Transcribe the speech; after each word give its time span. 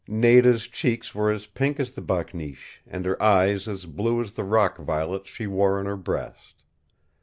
Nada's 0.07 0.67
cheeks 0.67 1.13
were 1.13 1.31
as 1.31 1.45
pink 1.45 1.79
as 1.79 1.91
the 1.91 2.01
bakneesh, 2.01 2.81
and 2.87 3.05
her 3.05 3.21
eyes 3.21 3.67
as 3.67 3.85
blue 3.85 4.19
as 4.19 4.33
the 4.33 4.43
rock 4.43 4.79
violets 4.79 5.29
she 5.29 5.45
wore 5.45 5.77
on 5.77 5.85
her 5.85 5.95
breast. 5.95 6.63